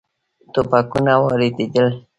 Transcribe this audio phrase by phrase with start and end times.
[0.53, 1.87] ټوپکونه واردېدل.